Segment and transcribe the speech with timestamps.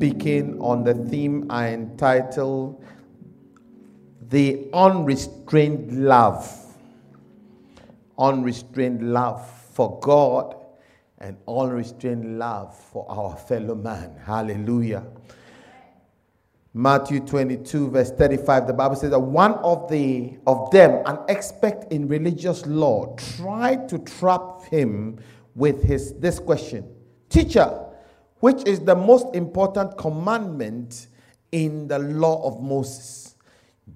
[0.00, 2.82] speaking on the theme I entitled
[4.30, 6.74] The Unrestrained Love.
[8.18, 10.56] Unrestrained love for God
[11.18, 14.16] and unrestrained love for our fellow man.
[14.24, 15.04] Hallelujah.
[16.72, 21.84] Matthew 22, verse 35, the Bible says that one of the of them, an expert
[21.90, 25.18] in religious law, tried to trap him
[25.54, 26.90] with his this question.
[27.28, 27.88] Teacher,
[28.40, 31.06] which is the most important commandment
[31.52, 33.36] in the law of Moses?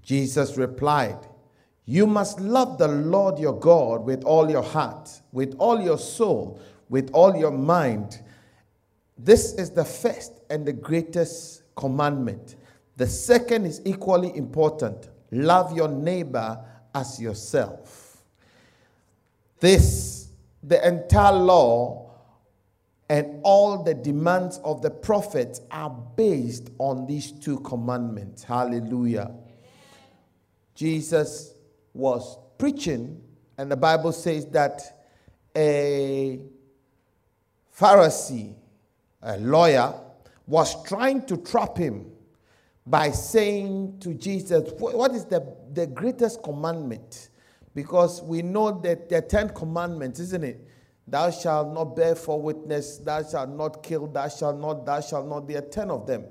[0.02, 1.18] Jesus replied,
[1.86, 6.60] You must love the Lord your God with all your heart, with all your soul,
[6.88, 8.20] with all your mind.
[9.16, 12.56] This is the first and the greatest commandment.
[12.96, 18.22] The second is equally important love your neighbor as yourself.
[19.58, 20.28] This,
[20.62, 22.03] the entire law
[23.08, 28.42] and all the demands of the prophets are based on these two commandments.
[28.42, 29.34] Hallelujah.
[30.74, 31.54] Jesus
[31.92, 33.20] was preaching,
[33.58, 35.06] and the Bible says that
[35.56, 36.40] a
[37.78, 38.54] Pharisee,
[39.22, 39.92] a lawyer,
[40.46, 42.10] was trying to trap him
[42.86, 47.30] by saying to Jesus, What is the, the greatest commandment?
[47.74, 50.68] Because we know that there are 10 commandments, isn't it?
[51.06, 55.26] Thou shalt not bear false witness, thou shalt not kill, thou shalt not, thou shalt
[55.26, 55.46] not.
[55.46, 56.24] There are 10 of them.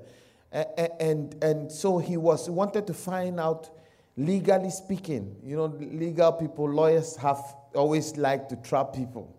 [0.50, 3.70] And, and, and so he was wanted to find out,
[4.16, 7.40] legally speaking, you know, legal people, lawyers have
[7.74, 9.36] always like to trap people,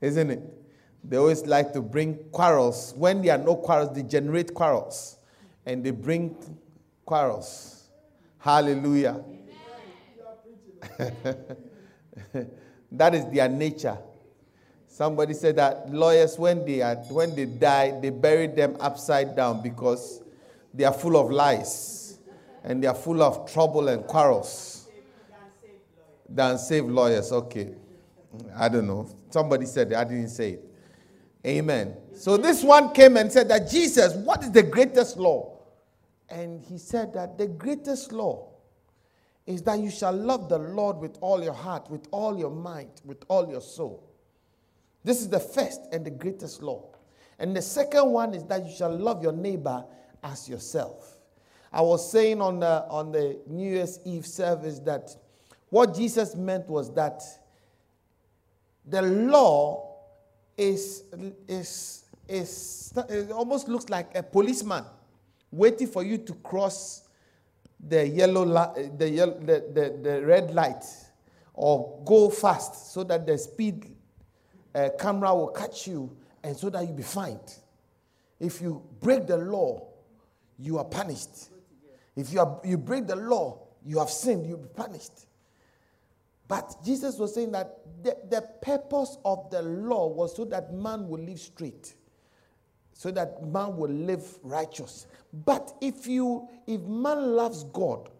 [0.00, 0.42] isn't it?
[1.04, 2.92] They always like to bring quarrels.
[2.96, 5.18] When there are no quarrels, they generate quarrels
[5.64, 6.36] and they bring
[7.04, 7.84] quarrels.
[8.38, 9.22] Hallelujah.
[12.92, 13.98] that is their nature.
[14.96, 19.62] Somebody said that lawyers, when they, are, when they die, they bury them upside down
[19.62, 20.22] because
[20.72, 22.18] they are full of lies
[22.64, 24.88] and they are full of trouble and quarrels.
[26.26, 27.30] Than save lawyers.
[27.30, 27.74] Okay.
[28.56, 29.06] I don't know.
[29.28, 29.96] Somebody said it.
[29.96, 30.64] I didn't say it.
[31.44, 31.94] Amen.
[32.14, 35.58] So this one came and said that Jesus, what is the greatest law?
[36.30, 38.48] And he said that the greatest law
[39.44, 43.02] is that you shall love the Lord with all your heart, with all your mind,
[43.04, 44.05] with all your soul.
[45.06, 46.82] This is the first and the greatest law.
[47.38, 49.84] And the second one is that you shall love your neighbor
[50.24, 51.18] as yourself.
[51.72, 55.14] I was saying on the, on the New Year's Eve service that
[55.68, 57.22] what Jesus meant was that
[58.84, 59.96] the law
[60.56, 61.04] is,
[61.46, 64.84] is, is, it almost looks like a policeman
[65.52, 67.04] waiting for you to cross
[67.78, 68.44] the yellow,
[68.96, 70.84] the, yellow, the, the, the red light
[71.54, 73.95] or go fast so that the speed
[74.76, 76.14] uh, camera will catch you
[76.44, 77.54] and so that you be fined.
[78.38, 79.88] If you break the law,
[80.58, 81.48] you are punished.
[82.14, 85.26] If you, are, you break the law, you have sinned, you'll be punished.
[86.46, 91.08] But Jesus was saying that the, the purpose of the law was so that man
[91.08, 91.94] will live straight,
[92.92, 95.06] so that man will live righteous.
[95.32, 98.10] But if you if man loves God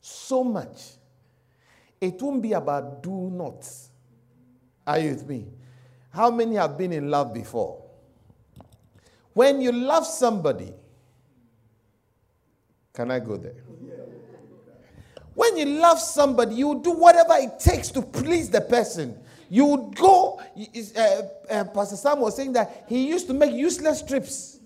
[0.00, 0.92] so much,
[2.00, 3.68] it won't be about do not.
[4.86, 5.46] Are you with me?
[6.12, 7.82] How many have been in love before?
[9.32, 10.72] When you love somebody,
[12.92, 13.54] can I go there?
[15.34, 19.18] When you love somebody, you do whatever it takes to please the person.
[19.48, 20.40] You would go,
[20.96, 21.00] uh,
[21.50, 24.58] uh, Pastor Sam was saying that he used to make useless trips,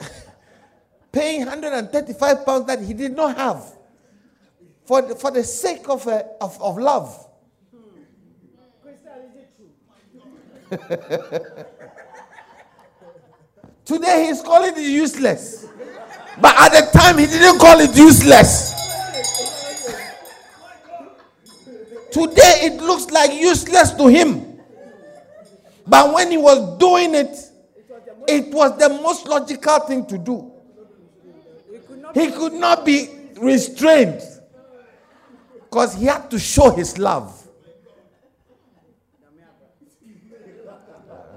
[1.12, 3.62] paying 135 pounds that he did not have
[4.86, 7.28] for the, for the sake of, uh, of, of love.
[13.84, 15.66] Today he's calling it useless.
[16.40, 18.72] But at the time he didn't call it useless.
[22.10, 24.58] Today it looks like useless to him.
[25.86, 27.36] But when he was doing it,
[28.28, 30.50] it was the most logical thing to do.
[32.14, 34.22] He could not be restrained
[35.58, 37.41] because he had to show his love.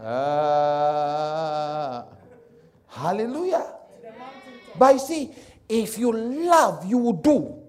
[0.06, 2.04] Uh,
[2.88, 3.74] hallelujah.
[4.78, 5.32] But you see,
[5.68, 7.62] if you love, you will do.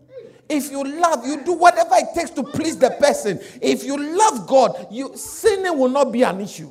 [0.46, 3.40] If you love, you do whatever it takes to please the person.
[3.62, 6.70] If you love God, you sinning will not be an issue.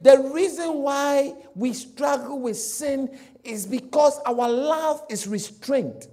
[0.00, 6.08] The reason why we struggle with sin is because our love is restrained.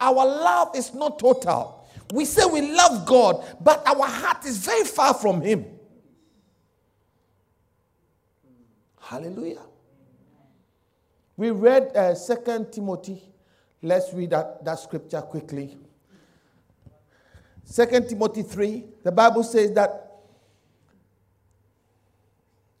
[0.00, 1.86] Our love is not total.
[2.12, 5.73] We say we love God, but our heart is very far from Him.
[9.04, 9.60] Hallelujah.
[11.36, 13.22] We read uh, 2 Timothy.
[13.82, 15.76] Let's read that, that scripture quickly.
[17.70, 20.00] 2 Timothy 3, the Bible says that.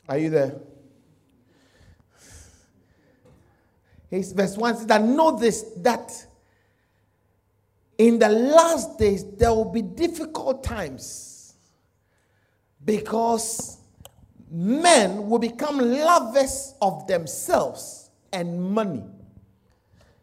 [0.08, 0.54] Are you there?
[4.08, 6.10] His verse 1 says that know this that
[7.98, 11.54] in the last days there will be difficult times
[12.84, 13.78] because
[14.54, 19.02] men will become lovers of themselves and money.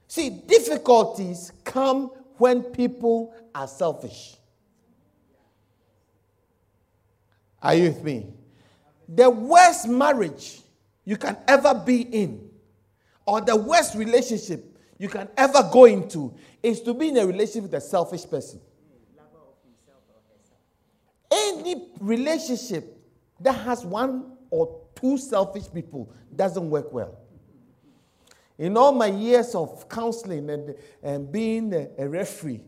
[0.07, 4.37] See, difficulties come when people are selfish.
[7.61, 8.27] Are you with me?
[9.09, 10.61] The worst marriage
[11.03, 12.49] you can ever be in,
[13.25, 16.33] or the worst relationship you can ever go into,
[16.63, 18.61] is to be in a relationship with a selfish person.
[21.29, 23.00] Any relationship
[23.41, 27.17] that has one or two selfish people doesn't work well.
[28.57, 32.61] In all my years of counseling and, and being a, a referee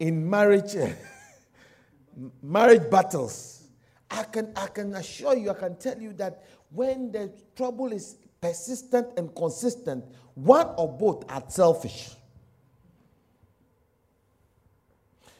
[0.00, 0.74] in marriage,
[2.42, 3.68] marriage battles,
[4.10, 8.16] I can, I can assure you, I can tell you that when the trouble is
[8.40, 10.04] persistent and consistent,
[10.34, 12.10] one or both are selfish.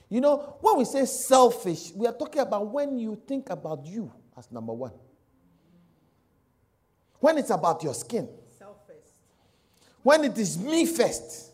[0.08, 4.12] You know, when we say selfish, we are talking about when you think about you
[4.40, 4.92] as number one.
[7.20, 8.28] When it's about your skin.
[8.58, 8.96] Selfish.
[10.02, 11.52] When it is me first.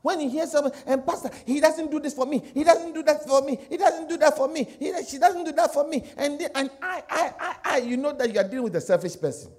[0.00, 2.40] When you hear someone, and Pastor, he doesn't do this for me.
[2.54, 3.58] He doesn't do that for me.
[3.68, 4.64] He doesn't do that for me.
[4.78, 6.04] He, she doesn't do that for me.
[6.16, 9.20] And, and I, I, I, I, you know that you are dealing with a selfish
[9.20, 9.50] person.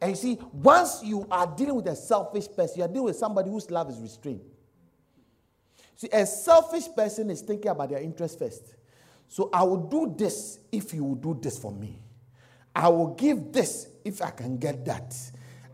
[0.00, 3.16] And you see, once you are dealing with a selfish person, you are dealing with
[3.16, 4.53] somebody whose love is restrained.
[5.96, 8.74] See, a selfish person is thinking about their interest first.
[9.28, 11.98] So I will do this if you will do this for me.
[12.74, 15.14] I will give this if I can get that.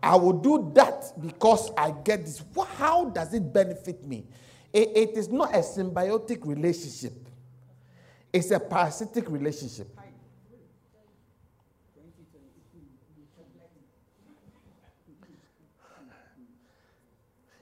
[0.02, 2.42] I will do that because I get this.
[2.76, 4.26] How does it benefit me?
[4.72, 7.12] it, it is not a symbiotic relationship,
[8.32, 9.88] it's a parasitic relationship.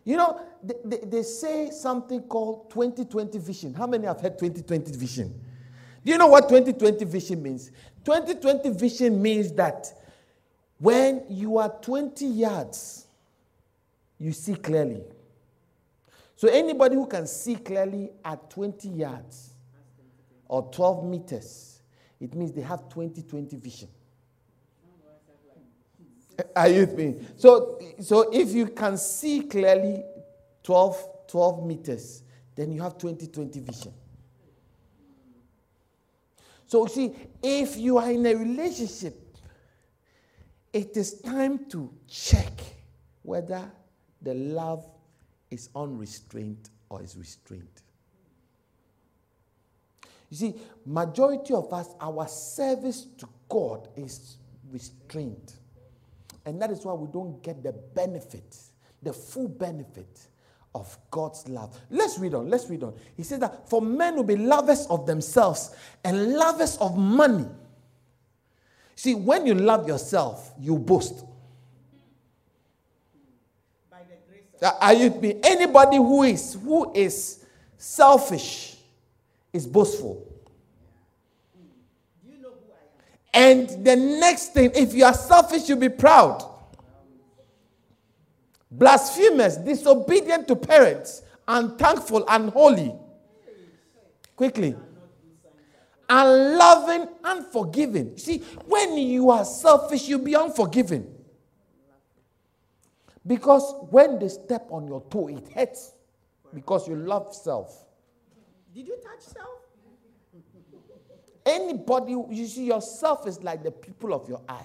[0.09, 3.75] You know, they, they, they, say something called 2020 vision.
[3.75, 5.39] How many have heard 2020 vision?
[6.03, 7.71] Do you know what 2020 vision means?
[8.07, 9.93] 2020 vision means that
[10.79, 13.07] when you are 20 yards,
[14.19, 15.03] you see clearly.
[16.37, 19.51] So anybody who can see clearly at 20 yards
[20.49, 21.83] or 12 meters,
[22.19, 23.89] it means they have 2020 vision.
[26.57, 27.27] Are you with me?
[27.37, 30.05] So, so if you can see clearly
[30.63, 32.23] 12, 12 meters,
[32.55, 33.93] then you have 2020 vision.
[36.67, 39.17] So, see, if you are in a relationship,
[40.73, 42.53] it is time to check
[43.23, 43.71] whether
[44.21, 44.87] the love
[45.51, 47.83] is unrestrained or is restrained.
[50.31, 54.37] You see, majority of us, our service to God is
[54.71, 55.55] restrained.
[56.49, 58.57] And that is why we don't get the benefit,
[59.03, 60.29] the full benefit
[60.75, 61.79] of God's love.
[61.91, 62.49] Let's read on.
[62.49, 62.95] Let's read on.
[63.19, 67.45] He says that for men will be lovers of themselves and lovers of money.
[68.95, 71.23] See, when you love yourself, you boast.
[74.63, 75.39] Of Are you?
[75.45, 77.45] Anybody who is who is
[77.77, 78.77] selfish
[79.53, 80.25] is boastful.
[83.35, 86.48] And the next thing, if you are selfish, you'll be proud.
[88.71, 92.95] Blasphemous, disobedient to parents, unthankful, unholy.
[94.37, 94.77] Quickly.
[96.09, 98.17] Unloving, unforgiving.
[98.17, 101.15] See, when you are selfish, you'll be unforgiving.
[103.27, 105.93] Because when they step on your toe, it hurts
[106.55, 107.85] because you love self.
[108.75, 109.49] Did you touch self?
[111.45, 114.65] Anybody, you see, yourself is like the pupil of your eye.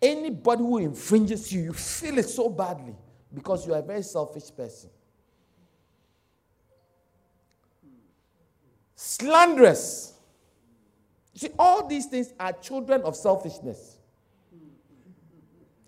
[0.00, 2.94] Anybody who infringes you, you feel it so badly
[3.34, 4.90] because you are a very selfish person.
[8.94, 10.14] Slanderous.
[11.34, 13.98] See, all these things are children of selfishness.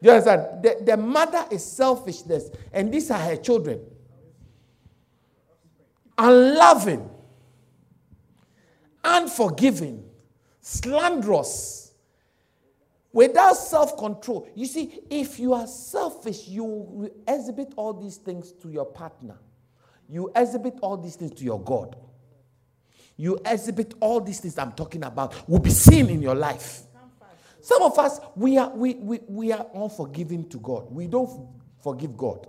[0.00, 0.62] You understand?
[0.62, 3.80] The, the mother is selfishness, and these are her children.
[6.16, 7.08] Unloving
[9.04, 10.04] unforgiving,
[10.60, 11.79] slanderous,
[13.12, 14.48] without self control.
[14.54, 19.38] You see, if you are selfish, you exhibit all these things to your partner,
[20.08, 21.96] you exhibit all these things to your God.
[23.20, 26.84] you exhibit all these things I'm talking about will be seen in your life.
[27.60, 30.90] Some of us, we are, we, we, we are unforgiving to God.
[30.90, 31.46] We don't
[31.82, 32.46] forgive God.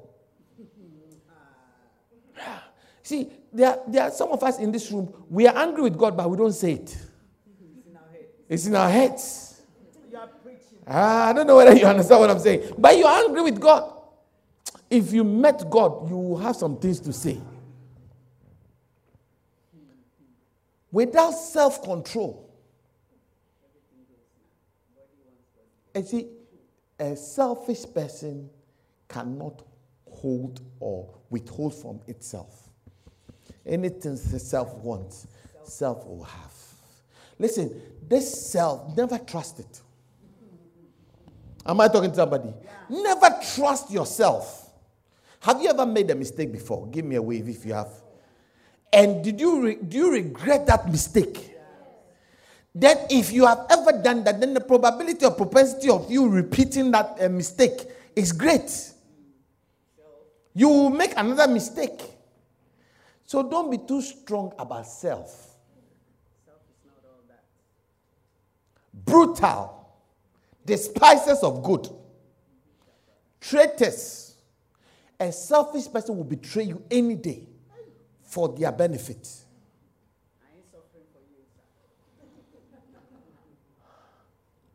[3.03, 6.15] See, there, there are some of us in this room, we are angry with God,
[6.15, 6.97] but we don't say it.
[8.47, 9.50] It's in our heads.
[10.93, 13.93] Ah, I don't know whether you understand what I'm saying, but you're angry with God.
[14.89, 17.39] If you met God, you will have some things to say.
[20.91, 22.49] Without self control,
[25.95, 26.27] and see,
[26.99, 28.49] a selfish person
[29.07, 29.63] cannot
[30.09, 32.67] hold or withhold from itself.
[33.65, 35.27] Anything the self wants,
[35.63, 36.53] self will have.
[37.39, 39.81] Listen, this self, never trust it.
[41.65, 42.53] Am I talking to somebody?
[42.63, 43.03] Yeah.
[43.03, 44.69] Never trust yourself.
[45.41, 46.87] Have you ever made a mistake before?
[46.87, 47.89] Give me a wave if you have.
[48.93, 51.51] And did you re- do you regret that mistake?
[52.73, 56.91] Then, if you have ever done that, then the probability or propensity of you repeating
[56.91, 57.81] that uh, mistake
[58.15, 58.91] is great.
[60.53, 62.01] You will make another mistake.
[63.25, 65.49] So don't be too strong about self.
[68.93, 69.80] Brutal,
[70.65, 71.87] despisers of good,
[73.39, 74.35] traitors.
[75.19, 77.47] A selfish person will betray you any day
[78.23, 79.29] for their benefit.
[80.41, 81.61] I ain't suffering for you, sir.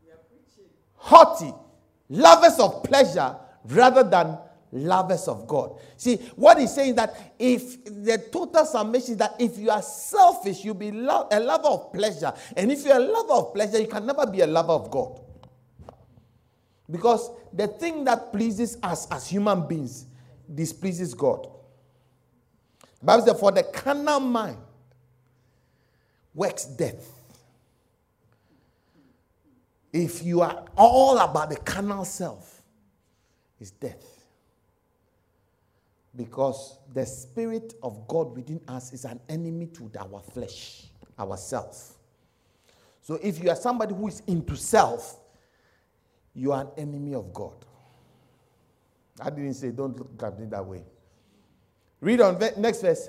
[0.04, 0.70] We are preaching.
[0.96, 1.52] Haughty,
[2.08, 4.38] lovers of pleasure rather than
[4.72, 5.78] lovers of God.
[5.96, 10.64] See, what he's saying that if the total summation is that if you are selfish,
[10.64, 12.32] you'll be lo- a lover of pleasure.
[12.56, 15.20] And if you're a lover of pleasure, you can never be a lover of God.
[16.90, 20.06] Because the thing that pleases us as human beings
[20.52, 21.48] displeases God.
[23.00, 24.58] The Bible says, For the carnal mind
[26.34, 27.12] works death.
[29.92, 32.62] If you are all about the carnal self,
[33.58, 34.16] it's death
[36.16, 40.84] because the Spirit of God within us is an enemy to our flesh,
[41.18, 41.94] ourself.
[43.02, 45.18] So if you are somebody who is into self,
[46.36, 47.54] you are an enemy of God.
[49.20, 50.84] I didn't say don't look at me that way.
[52.00, 53.08] Read on next verse.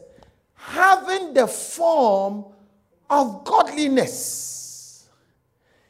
[0.53, 2.45] Having the form
[3.09, 5.09] of godliness.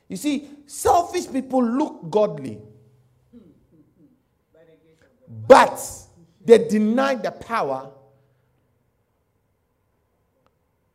[0.07, 2.59] You see, selfish people look godly.
[5.47, 5.79] But
[6.43, 7.91] they deny the power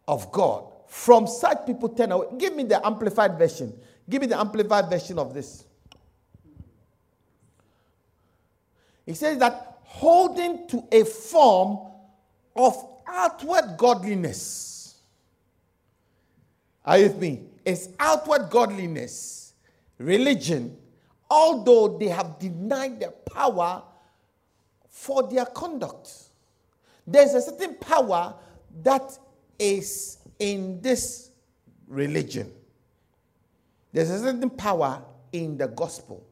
[0.09, 0.73] of God.
[0.89, 2.27] From such people, turn away.
[2.37, 3.73] Give me the amplified version.
[4.11, 5.65] Give me the amplified version of this.
[9.13, 11.81] He says that holding to a form
[12.57, 12.75] of
[13.07, 15.03] outward godliness.
[16.83, 17.43] Are you with me?
[17.63, 19.53] It's outward godliness,
[19.99, 20.79] religion,
[21.31, 23.83] although they have denied the power
[24.89, 26.11] for their conduct.
[27.07, 28.35] There's a certain power
[28.83, 29.19] that
[29.59, 31.33] is in this
[31.87, 32.51] religion.
[33.93, 35.03] There's a certain power
[35.33, 36.27] in the gospel.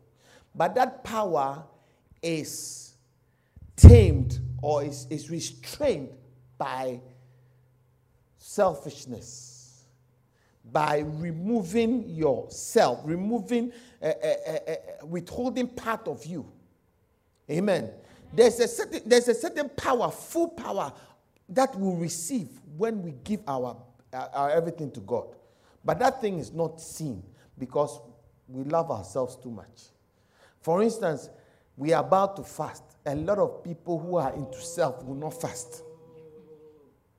[0.54, 1.64] But that power
[2.22, 2.94] is
[3.76, 6.10] tamed or is, is restrained
[6.58, 7.00] by
[8.36, 9.84] selfishness,
[10.72, 13.72] by removing yourself, removing,
[14.02, 14.36] uh, uh,
[14.68, 14.74] uh,
[15.06, 16.46] withholding part of you.
[17.50, 17.90] Amen.
[18.32, 20.92] There's a certain, there's a certain power, full power,
[21.48, 23.76] that we receive when we give our,
[24.12, 25.34] our everything to God.
[25.84, 27.22] But that thing is not seen
[27.58, 28.00] because
[28.48, 29.88] we love ourselves too much.
[30.60, 31.28] For instance,
[31.80, 32.84] we are about to fast.
[33.06, 35.82] A lot of people who are into self will not fast.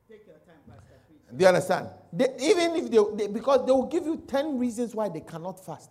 [0.08, 1.88] Do you understand?
[2.13, 5.65] They, even if they, they, because they will give you 10 reasons why they cannot
[5.65, 5.89] fast.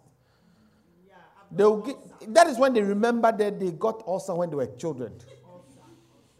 [1.50, 1.96] They'll get,
[2.32, 5.14] that is when they remember that they got ulcer when they were children.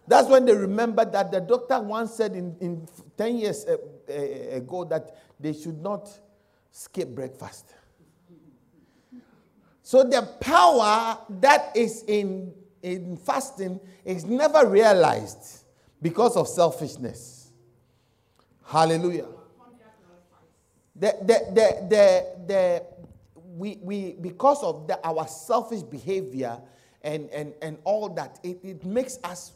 [0.06, 3.76] That's when they remember that the doctor once said in, in 10 years uh,
[4.08, 6.08] uh, ago that they should not
[6.70, 7.74] skip breakfast.
[9.90, 15.64] So the power that is in, in fasting is never realized
[16.00, 17.50] because of selfishness.
[18.64, 19.26] Hallelujah.
[20.94, 22.84] The, the, the, the, the,
[23.34, 26.60] we, we because of the, our selfish behavior
[27.02, 29.54] and, and, and all that, it, it makes us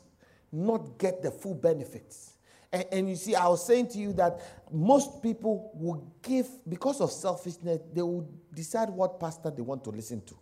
[0.50, 2.33] not get the full benefits.
[2.74, 4.40] And, and you see, I was saying to you that
[4.72, 9.90] most people will give, because of selfishness, they will decide what pastor they want to
[9.90, 10.34] listen to.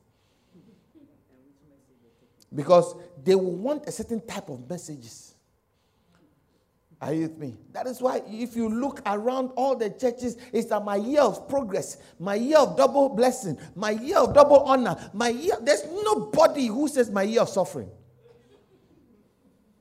[2.55, 5.35] Because they will want a certain type of messages.
[7.03, 7.57] Are you with me?
[7.73, 11.49] That is why if you look around all the churches, it's that my year of
[11.49, 15.57] progress, my year of double blessing, my year of double honor, my year.
[15.61, 17.91] There's nobody who says my year of suffering.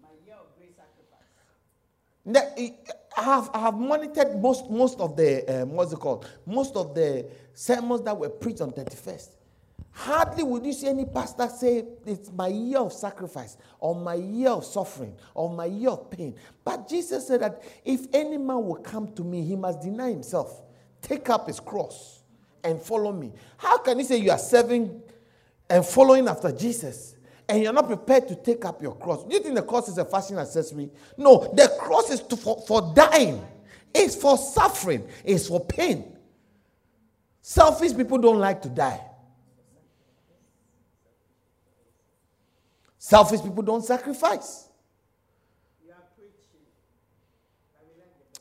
[0.02, 1.28] My year of great sacrifice.
[2.26, 2.74] I
[3.16, 6.28] have, I have monitored most, most of the, uh, what's it called?
[6.46, 9.30] Most of the sermons that were preached on 31st.
[9.94, 14.50] Hardly would you see any pastor say, It's my year of sacrifice, or my year
[14.50, 16.36] of suffering, or my year of pain.
[16.64, 20.62] But Jesus said that if any man will come to me, he must deny himself,
[21.02, 22.22] take up his cross,
[22.64, 23.34] and follow me.
[23.58, 25.02] How can you say you are serving
[25.70, 27.16] and following after Jesus?
[27.52, 29.26] And you're not prepared to take up your cross.
[29.26, 30.90] Do you think the cross is a fashion accessory?
[31.18, 33.46] No, the cross is to, for, for dying,
[33.94, 36.18] it's for suffering, it's for pain.
[37.42, 39.02] Selfish people don't like to die.
[42.98, 44.70] Selfish people don't sacrifice.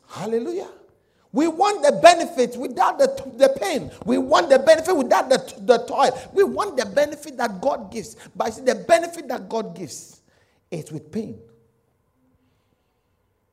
[0.07, 0.69] Hallelujah.
[1.33, 3.07] We want the benefit without the,
[3.37, 3.91] the pain.
[4.05, 6.19] We want the benefit without the, the toil.
[6.33, 8.17] We want the benefit that God gives.
[8.35, 10.23] But see, the benefit that God gives
[10.71, 11.39] is with pain.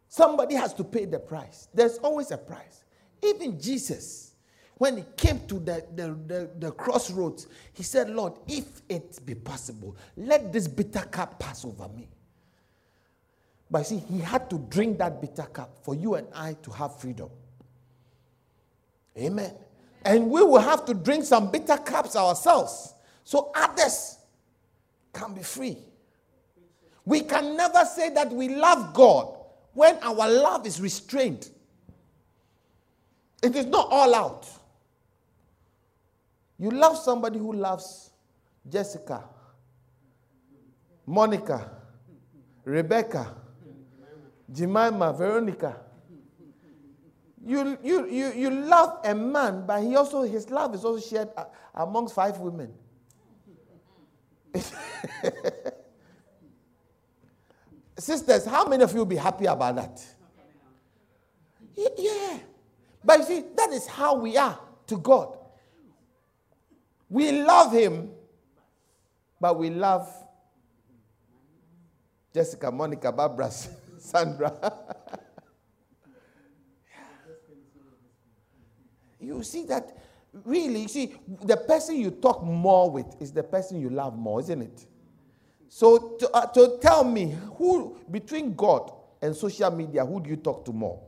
[0.09, 1.67] Somebody has to pay the price.
[1.73, 2.83] There's always a price.
[3.21, 4.27] Even Jesus
[4.77, 9.33] when he came to the, the, the, the, crossroads, he said, Lord, if it be
[9.33, 12.07] possible, let this bitter cup pass over me.
[13.69, 16.99] But see, he had to drink that bitter cup for you and I to have
[16.99, 17.29] freedom.
[19.17, 19.53] Amen.
[20.03, 22.93] And we will have to drink some bitter cups ourselves
[23.23, 24.17] so others
[25.13, 25.77] can be free.
[27.03, 29.37] We can never say that we love God
[29.73, 31.49] when our love is restrained.
[33.41, 34.47] It is not all out.
[36.59, 38.09] You love somebody who loves
[38.69, 39.23] Jessica,
[41.05, 41.69] Monica,
[42.65, 43.35] Rebecca,
[44.51, 45.77] Jemima, Veronica.
[47.47, 51.29] You, you, you, you love a man, but he also his love is also shared
[51.37, 52.73] uh, amongst five women.
[57.97, 60.05] Sisters, how many of you will be happy about that?
[61.97, 62.39] Yeah.
[63.01, 65.37] But you see, that is how we are to God.
[67.09, 68.09] We love him,
[69.39, 70.13] but we love
[72.33, 73.49] Jessica, Monica, Barbara,
[73.99, 74.73] Sandra.
[79.19, 79.95] You see that
[80.45, 84.39] really, you see, the person you talk more with is the person you love more,
[84.39, 84.85] isn't it?
[85.69, 90.37] So to, uh, to tell me who between God and social media, who do you
[90.37, 91.01] talk to more?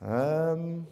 [0.00, 0.86] Um,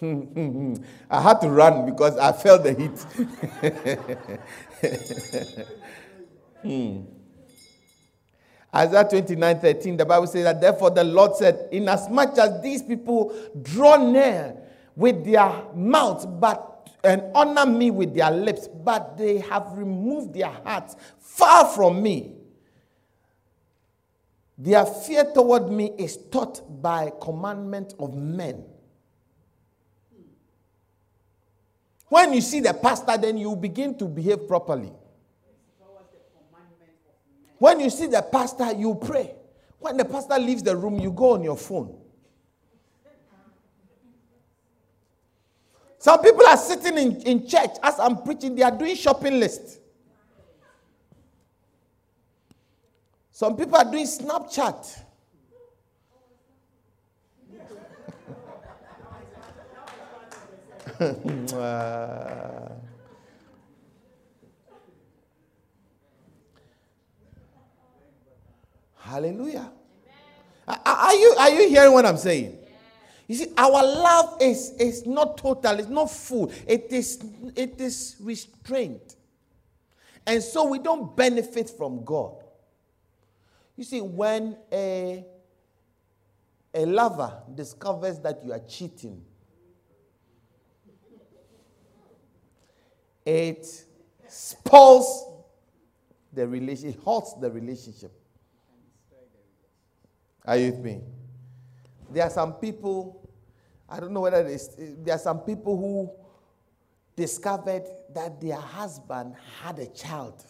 [1.10, 3.04] I had to run because I felt the heat.
[6.62, 7.02] hmm.
[8.74, 13.34] Isaiah 29 13, the Bible says that therefore the Lord said, Inasmuch as these people
[13.62, 14.56] draw near
[14.94, 16.70] with their mouths, but
[17.02, 22.34] and honor me with their lips, but they have removed their hearts far from me.
[24.58, 28.64] Their fear toward me is taught by commandment of men.
[32.08, 34.92] When you see the pastor, then you begin to behave properly.
[37.60, 39.34] When you see the pastor, you pray.
[39.80, 41.94] When the pastor leaves the room, you go on your phone.
[45.98, 49.78] Some people are sitting in, in church as I'm preaching, they are doing shopping lists.
[53.30, 55.02] Some people are doing Snapchat.
[69.10, 69.72] Hallelujah.
[70.68, 72.56] Are you, are you hearing what I'm saying?
[73.26, 77.20] You see, our love is, is not total, it's not full, it is,
[77.56, 79.16] it is restrained.
[80.24, 82.36] And so we don't benefit from God.
[83.76, 85.24] You see, when a,
[86.72, 89.24] a lover discovers that you are cheating,
[93.26, 93.66] it
[94.28, 95.26] spoils
[96.32, 98.12] the relationship, it halts the relationship.
[100.44, 101.00] Are you with me?
[102.10, 103.28] There are some people,
[103.88, 106.10] I don't know whether there are some people who
[107.14, 110.42] discovered that their husband had a child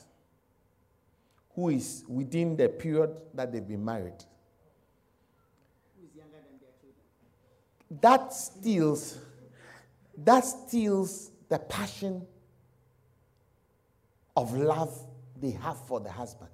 [1.55, 4.25] who is within the period that they've been married.
[8.01, 9.19] That steals,
[10.17, 12.25] that steals the passion
[14.37, 14.97] of love
[15.41, 16.51] they have for the husband.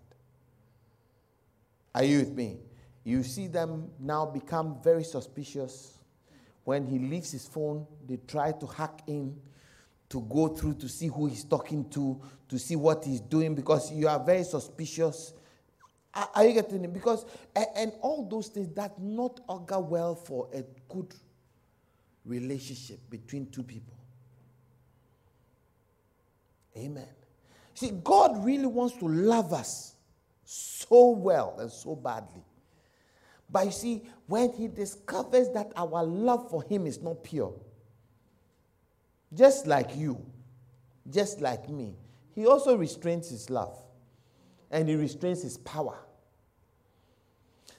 [1.95, 2.59] Are you with me?
[3.07, 5.97] You see them now become very suspicious.
[6.65, 9.41] When he leaves his phone, they try to hack in
[10.09, 13.93] to go through to see who he's talking to, to see what he's doing, because
[13.93, 15.35] you are very suspicious.
[16.35, 16.93] Are, you getting it?
[16.93, 21.15] Because, and, and all those things that not augur well for a good
[22.25, 23.95] relationship between two people.
[26.77, 27.07] Amen.
[27.75, 29.95] See, God really wants to love us
[30.45, 32.43] so well and so badly.
[33.51, 37.55] But you see, when He discovers that our love for Him is not pure,
[39.35, 40.25] just like you,
[41.11, 41.95] just like me,
[42.35, 43.79] He also restrains His love
[44.71, 45.99] and He restrains His power.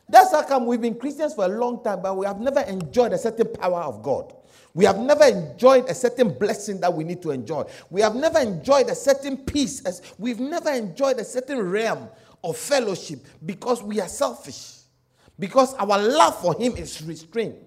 [0.10, 3.12] That's how come we've been Christians for a long time, but we have never enjoyed
[3.12, 4.34] a certain power of God.
[4.74, 7.66] We have never enjoyed a certain blessing that we need to enjoy.
[7.90, 9.82] We have never enjoyed a certain peace.
[10.18, 12.08] We've never enjoyed a certain realm
[12.44, 14.77] of fellowship because we are selfish.
[15.40, 17.58] Because our love for Him is restrained.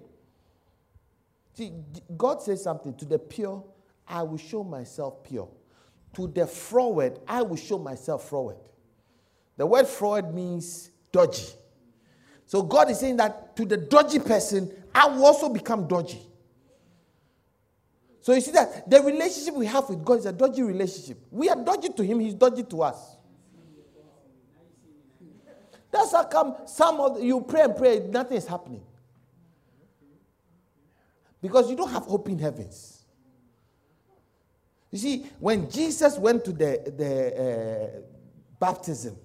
[1.53, 1.71] See,
[2.17, 3.63] God says something to the pure,
[4.07, 5.49] I will show myself pure.
[6.13, 8.57] To the froward, I will show myself froward.
[9.57, 11.47] The word froward means dodgy.
[12.45, 16.21] So God is saying that to the dodgy person, I will also become dodgy.
[18.21, 21.17] So you see that the relationship we have with God is a dodgy relationship.
[21.31, 23.17] We are dodgy to Him, He's dodgy to us.
[25.91, 28.83] That's how come some of you pray and pray, nothing is happening.
[31.41, 33.03] Because you don't have hope in heavens.
[34.91, 38.01] You see, when Jesus went to the, the uh,
[38.59, 39.17] baptism,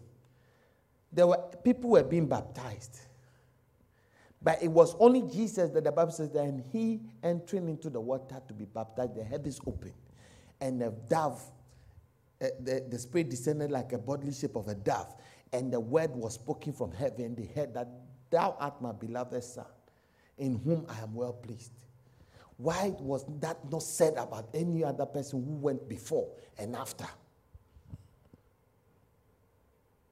[1.12, 3.00] there were people were being baptized.
[4.40, 8.00] But it was only Jesus that the Bible says that and he entering into the
[8.00, 9.94] water to be baptized, the heavens opened.
[10.60, 11.42] And the dove,
[12.40, 15.14] uh, the, the spirit descended like a bodily shape of a dove.
[15.52, 17.34] And the word was spoken from heaven.
[17.34, 17.88] They heard that
[18.30, 19.66] thou art my beloved son,
[20.38, 21.72] in whom I am well pleased.
[22.56, 26.28] Why was that not said about any other person who went before
[26.58, 27.06] and after?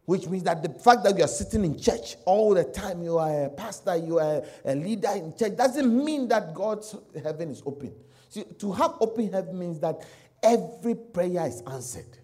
[0.05, 3.16] Which means that the fact that you are sitting in church all the time, you
[3.16, 7.62] are a pastor, you are a leader in church, doesn't mean that God's heaven is
[7.64, 7.94] open.
[8.29, 10.05] See, to have open heaven means that
[10.42, 12.18] every prayer is answered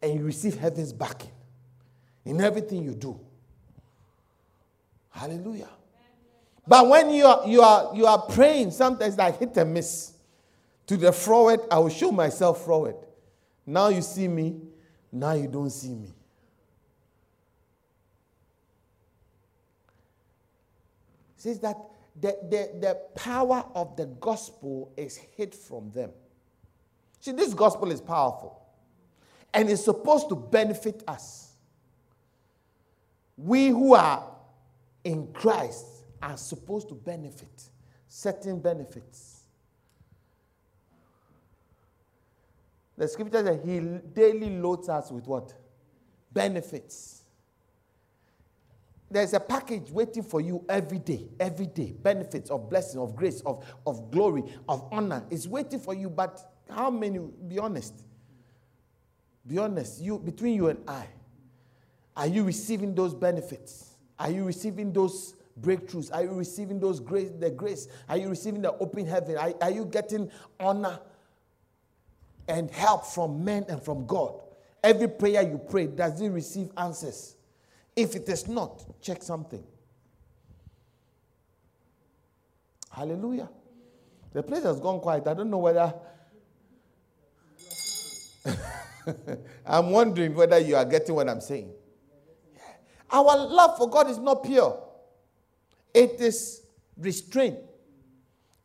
[0.00, 1.32] and you receive heaven's backing
[2.24, 3.18] in everything you do.
[5.10, 5.68] Hallelujah.
[6.66, 10.12] But when you are, you are, you are praying, sometimes I hit and miss.
[10.86, 12.96] To the forward, I will show myself forward.
[13.66, 14.60] Now you see me,
[15.10, 16.12] now you don't see me.
[21.42, 21.76] says that
[22.20, 26.10] the, the, the power of the gospel is hid from them.
[27.18, 28.62] See, this gospel is powerful
[29.52, 31.51] and it's supposed to benefit us.
[33.36, 34.28] We who are
[35.04, 35.86] in Christ
[36.22, 37.70] are supposed to benefit
[38.06, 39.40] certain benefits.
[42.96, 43.80] The scripture says he
[44.14, 45.54] daily loads us with what?
[46.32, 47.22] Benefits.
[49.10, 51.92] There's a package waiting for you every day, every day.
[52.02, 56.08] Benefits of blessing, of grace, of, of glory, of honor is waiting for you.
[56.08, 56.40] But
[56.70, 57.94] how many, be honest,
[59.46, 61.06] be honest, you between you and I,
[62.16, 63.94] are you receiving those benefits?
[64.18, 66.12] Are you receiving those breakthroughs?
[66.12, 67.88] Are you receiving those grace, the grace?
[68.08, 69.36] Are you receiving the open heaven?
[69.36, 71.00] Are, are you getting honor
[72.48, 74.40] and help from men and from God?
[74.82, 77.36] Every prayer you pray, does it receive answers?
[77.94, 79.62] If it is not, check something.
[82.90, 83.48] Hallelujah.
[84.32, 85.26] The place has gone quiet.
[85.26, 85.94] I don't know whether.
[89.66, 91.72] I'm wondering whether you are getting what I'm saying.
[93.12, 94.82] Our love for God is not pure,
[95.94, 96.62] it is
[96.96, 97.58] restrained.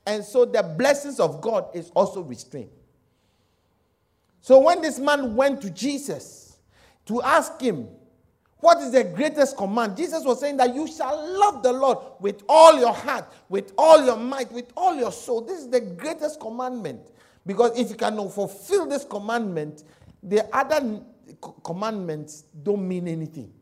[0.06, 2.72] And so the blessings of God is also restrained.
[4.40, 6.58] So when this man went to Jesus
[7.08, 7.90] to ask him,
[8.60, 9.98] what is the greatest command?
[9.98, 14.04] Jesus was saying that you shall love the Lord with all your heart, with all
[14.04, 15.42] your might, with all your soul.
[15.42, 17.02] This is the greatest commandment.
[17.46, 19.84] Because if you cannot fulfill this commandment,
[20.24, 21.02] the other
[21.64, 23.54] commandments don't mean anything.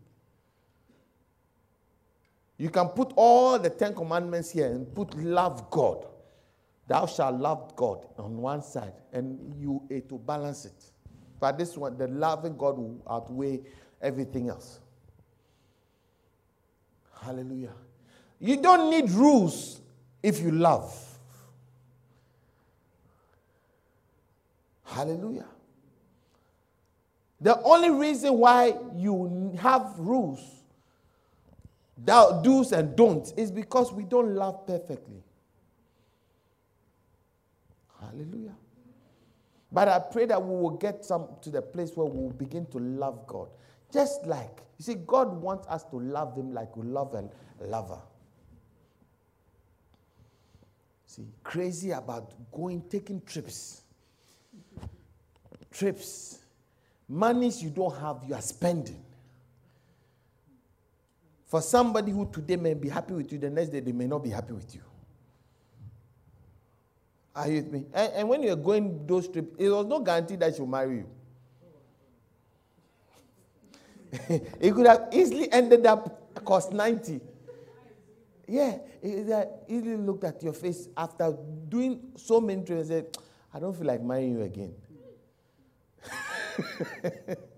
[2.58, 6.06] You can put all the Ten Commandments here and put love God.
[6.88, 10.92] Thou shalt love God on one side, and you it will balance it.
[11.40, 13.62] But this one, the loving God will outweigh
[14.02, 14.80] everything else.
[17.22, 17.74] Hallelujah.
[18.40, 19.82] You don't need rules
[20.22, 20.94] if you love.
[24.84, 25.48] Hallelujah.
[27.42, 30.55] The only reason why you have rules,
[32.04, 35.24] do's and don'ts, is because we don't love perfectly.
[38.00, 38.56] Hallelujah.
[39.72, 42.66] But I pray that we will get some to the place where we will begin
[42.68, 43.50] to love God.
[43.92, 47.30] Just like, you see, God wants us to love Him like we love a
[47.66, 48.00] lover.
[51.06, 53.84] See, crazy about going, taking trips.
[55.72, 56.40] Trips.
[57.08, 59.05] Monies you don't have, you are spending.
[61.46, 64.24] For somebody who today may be happy with you, the next day they may not
[64.24, 64.82] be happy with you.
[67.36, 67.86] Are you with me?
[67.94, 71.08] And, and when you're going those trips, it was no guarantee that she'll marry you.
[74.60, 77.20] it could have easily ended up cost 90.
[78.48, 81.36] Yeah, it easily looked at your face after
[81.68, 83.18] doing so many trips and said,
[83.54, 84.74] I don't feel like marrying you again.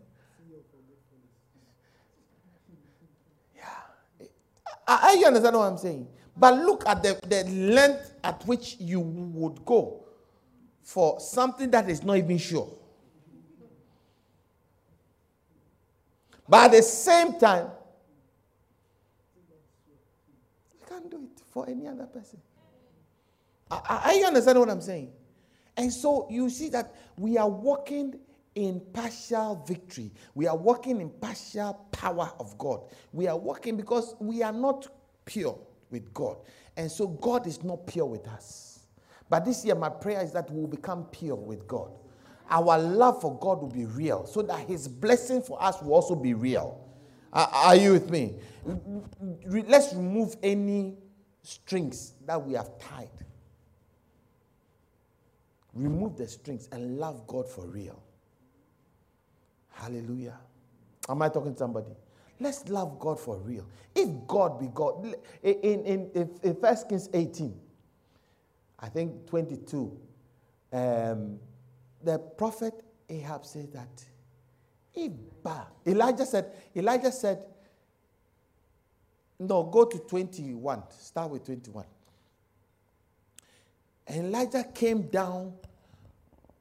[4.88, 6.08] Are you understand what I'm saying?
[6.36, 10.06] But look at the, the length at which you would go
[10.82, 12.72] for something that is not even sure.
[16.48, 17.70] But at the same time,
[20.80, 22.40] you can't do it for any other person.
[23.70, 25.12] I, I, understand what I'm saying?
[25.76, 28.18] And so you see that we are walking
[28.58, 30.12] in partial victory.
[30.34, 32.82] We are walking in partial power of God.
[33.14, 34.88] We are walking because we are not
[35.26, 35.60] pure
[35.92, 36.38] with God.
[36.76, 38.80] And so God is not pure with us.
[39.30, 41.92] But this year, my prayer is that we will become pure with God.
[42.50, 46.16] Our love for God will be real so that His blessing for us will also
[46.16, 46.84] be real.
[47.32, 48.40] Are, are you with me?
[49.46, 50.96] Let's remove any
[51.44, 53.12] strings that we have tied.
[55.76, 58.02] Remove the strings and love God for real.
[59.78, 60.38] Hallelujah.
[61.08, 61.92] Am I talking to somebody?
[62.40, 63.68] Let's love God for real.
[63.96, 67.60] If God be God, in, in, in, in 1 Kings 18,
[68.80, 70.00] I think 22,
[70.74, 71.40] um,
[72.04, 74.04] the prophet Ahab said that
[74.94, 75.12] if
[75.86, 77.44] Elijah said, Elijah said,
[79.40, 80.84] no, go to 21.
[80.90, 81.86] Start with 21.
[84.08, 85.54] And Elijah came down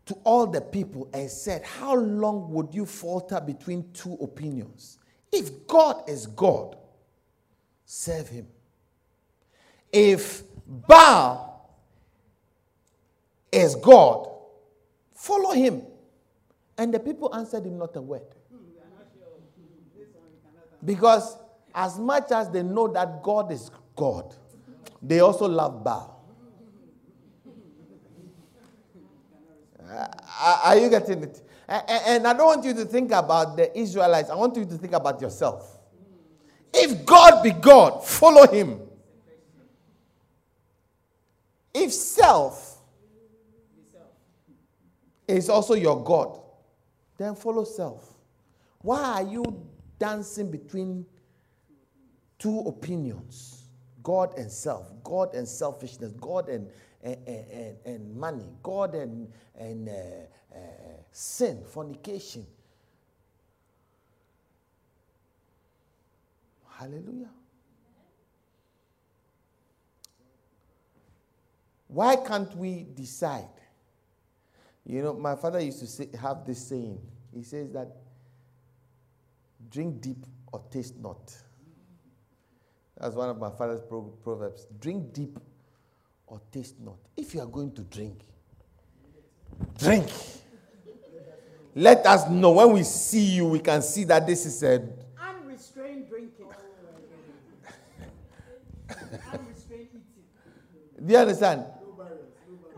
[0.07, 4.99] to all the people and said, How long would you falter between two opinions?
[5.33, 6.77] If God is God,
[7.85, 8.47] serve him.
[9.93, 11.77] If Baal
[13.51, 14.29] is God,
[15.15, 15.83] follow him.
[16.79, 18.23] And the people answered him not a word.
[20.85, 21.37] Because
[21.75, 24.35] as much as they know that God is God,
[25.03, 26.16] they also love Baal.
[30.65, 31.43] Are you getting it?
[31.69, 34.31] And I don't want you to think about the Israelites.
[34.31, 35.79] I want you to think about yourself.
[36.73, 38.81] If God be God, follow him.
[41.75, 42.79] If self
[45.27, 46.41] is also your God,
[47.19, 48.15] then follow self.
[48.83, 49.67] Why are you
[49.99, 51.05] dancing between
[52.39, 53.65] two opinions?
[54.03, 56.69] God and self, God and selfishness, God and,
[57.07, 59.93] and, and, money, God and, and uh,
[60.55, 60.59] uh,
[61.13, 62.47] sin, fornication.
[66.69, 67.31] Hallelujah.
[71.89, 73.49] Why can't we decide?
[74.85, 77.01] You know, my father used to say, have this saying.
[77.33, 77.97] He says that
[79.71, 81.35] drink deep or taste not.
[82.99, 83.83] That's one of my father's
[84.23, 84.67] proverbs.
[84.81, 85.39] Drink deep
[86.27, 86.97] or taste not.
[87.17, 88.21] If you are going to drink,
[89.79, 90.09] drink.
[91.75, 94.83] Let us know when we see you, we can see that this is a
[95.21, 96.47] unrestrained drinking.
[99.33, 101.07] unrestrained eating.
[101.07, 101.65] Do you understand?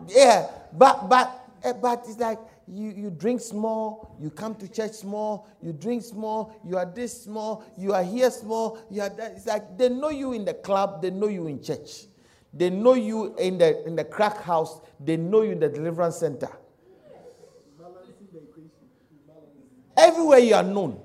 [0.09, 4.93] Yeah, but but eh, but it's like you, you drink small, you come to church
[4.93, 9.33] small, you drink small, you are this small, you are here small, you are that.
[9.37, 12.07] It's like they know you in the club, they know you in church.
[12.53, 16.17] They know you in the in the crack house, they know you in the deliverance
[16.17, 16.51] center.
[19.97, 21.01] Everywhere you are known,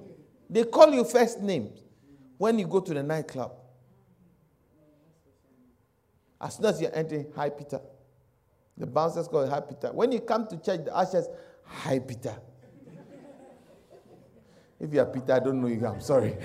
[0.50, 1.82] they call you first names
[2.38, 3.52] when you go to the nightclub.
[6.40, 7.82] As soon as you're entering, hi Peter.
[8.78, 9.92] The bouncers call hi Peter.
[9.92, 11.28] When you come to church, the ushers,
[11.64, 12.36] hi Peter.
[14.80, 15.86] if you are Peter, I don't know you.
[15.86, 16.36] I'm sorry.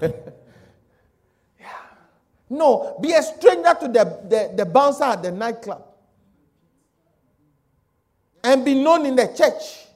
[2.48, 5.82] No, be a stranger to the, the, the bouncer at the nightclub.
[8.44, 9.86] And be known in the church.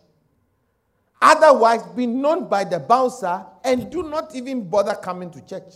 [1.23, 5.75] Otherwise, be known by the bouncer and do not even bother coming to church.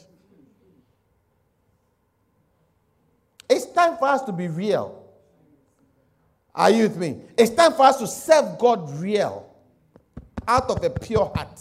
[3.48, 5.04] It's time for us to be real.
[6.54, 7.20] Are you with me?
[7.36, 9.54] It's time for us to serve God real
[10.48, 11.60] out of a pure heart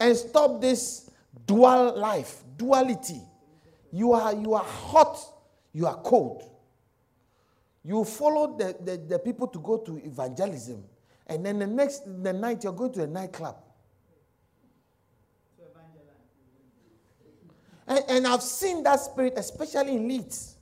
[0.00, 1.10] and stop this
[1.46, 3.20] dual life, duality.
[3.92, 5.18] You are, you are hot,
[5.72, 6.48] you are cold.
[7.84, 10.82] You follow the, the, the people to go to evangelism,
[11.26, 13.56] and then the next the night you're going to a nightclub.
[17.86, 20.56] And, and I've seen that spirit, especially in Leeds.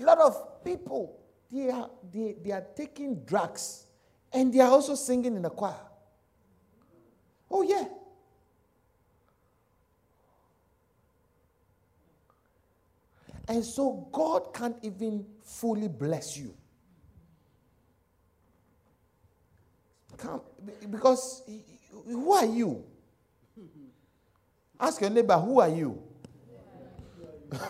[0.00, 1.18] A lot of people,
[1.50, 3.86] they are, they, they are taking drugs
[4.32, 5.74] and they are also singing in the choir.
[7.50, 7.84] Oh, yeah.
[13.48, 16.54] And so God can't even fully bless you.
[20.16, 20.42] Can't,
[20.90, 21.42] because
[22.04, 22.84] who are you?
[24.78, 26.02] Ask your neighbor, who are you?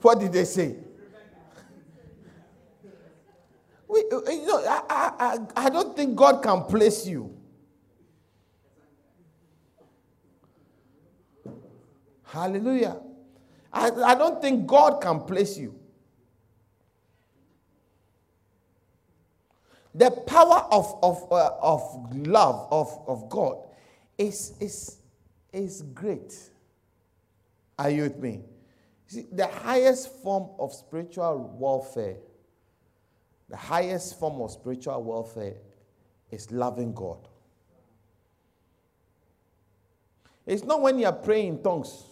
[0.00, 0.76] what did they say?
[3.88, 7.36] We, uh, uh, you know, I, I, I don't think God can place you.
[12.24, 12.96] Hallelujah.
[13.72, 15.78] I, I don't think God can place you.
[19.94, 23.58] The power of, of, uh, of love of, of God
[24.16, 24.98] is, is,
[25.52, 26.34] is great.
[27.78, 28.40] Are you with me?
[29.06, 32.16] See, the highest form of spiritual warfare,
[33.50, 35.56] the highest form of spiritual warfare
[36.30, 37.28] is loving God.
[40.46, 42.04] It's not when you are praying in tongues.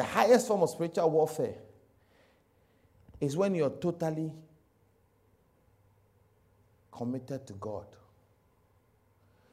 [0.00, 1.56] The highest form of spiritual warfare
[3.20, 4.32] is when you're totally
[6.90, 7.84] committed to God.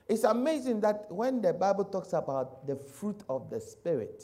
[0.07, 4.23] It's amazing that when the Bible talks about the fruit of the Spirit,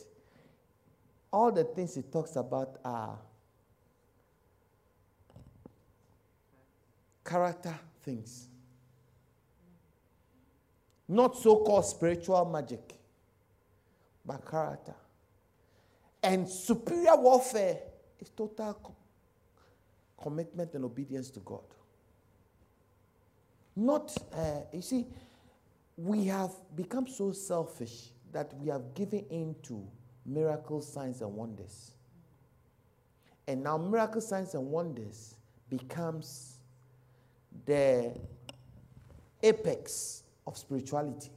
[1.29, 3.19] all the things it talks about are
[7.25, 8.47] character things.
[11.05, 12.93] Not so called spiritual magic,
[14.25, 14.95] but character.
[16.23, 17.79] And superior warfare
[18.19, 18.95] is total co-
[20.21, 21.63] commitment and obedience to God.
[23.75, 25.05] Not, uh, you see,
[25.97, 29.85] we have become so selfish that we have given in to
[30.25, 31.91] miracle signs and wonders.
[33.47, 35.35] And now miracle signs and wonders
[35.69, 36.57] becomes
[37.65, 38.15] the
[39.41, 41.31] apex of spirituality.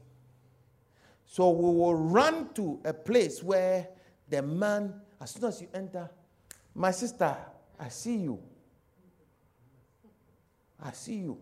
[1.27, 3.89] So we will run to a place where
[4.29, 6.11] the man, as soon as you enter,
[6.75, 7.37] my sister,
[7.79, 8.39] I see you.
[10.83, 11.39] I see you.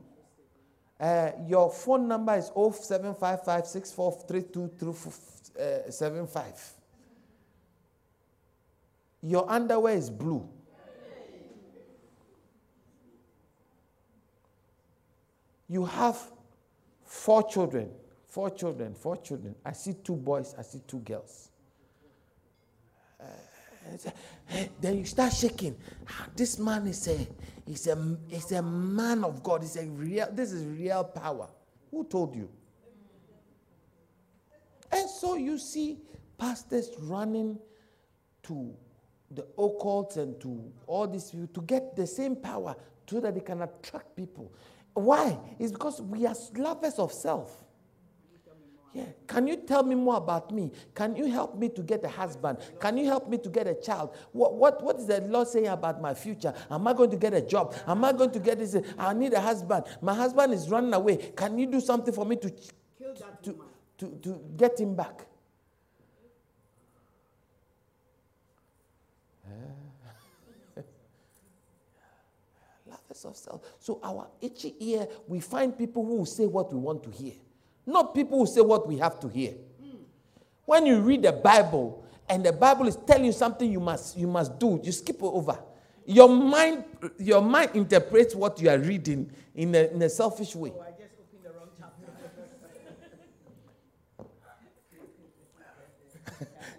[0.99, 3.65] Uh, your phone number is 0755
[5.59, 5.91] uh,
[9.23, 10.49] Your underwear is blue.
[15.69, 16.19] You have
[17.03, 17.91] four children,
[18.27, 19.55] four children, four children.
[19.65, 21.51] I see two boys, I see two girls.
[24.81, 25.77] Then you start shaking.
[26.09, 27.27] Ah, this man is a,
[27.67, 29.63] is a, is a man of God.
[29.63, 31.49] He's a real, this is real power.
[31.91, 32.49] Who told you?
[34.93, 35.99] And so you see
[36.39, 37.59] pastors running
[38.45, 38.75] to
[39.31, 42.77] the occult and to all these people to get the same power
[43.09, 44.53] so that they can attract people.
[44.93, 45.37] Why?
[45.59, 47.64] It's because we are lovers of self.
[48.95, 49.07] Yeah.
[49.27, 50.71] Can you tell me more about me?
[50.95, 52.59] Can you help me to get a husband?
[52.79, 54.15] Can you help me to get a child?
[54.31, 56.55] What, what, what is the Lord saying about my future?
[56.71, 57.75] Am I going to get a job?
[57.89, 58.77] Am I going to get this?
[58.97, 59.87] I need a husband.
[60.01, 61.17] My husband is running away.
[61.17, 62.51] Can you do something for me to,
[63.43, 63.59] to,
[63.99, 65.27] to, to get him back?
[69.45, 69.51] Eh.
[72.87, 73.61] Lovers of self.
[73.81, 77.33] So our itchy ear, we find people who say what we want to hear.
[77.87, 79.55] Not people who say what we have to hear.
[80.65, 84.27] When you read the Bible and the Bible is telling you something you must, you
[84.27, 85.59] must do, you skip over.
[86.07, 86.85] Your mind,
[87.19, 90.73] your mind interprets what you are reading in a, in a selfish way.
[90.75, 92.13] Oh, I just opened the wrong chapter.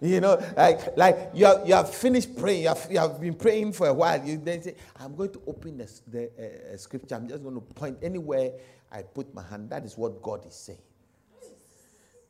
[0.00, 3.34] you know, like, like you, have, you have finished praying, you have, you have been
[3.34, 4.24] praying for a while.
[4.24, 7.16] You then say, I'm going to open the, the uh, scripture.
[7.16, 8.52] I'm just going to point anywhere
[8.92, 9.70] I put my hand.
[9.70, 10.78] That is what God is saying.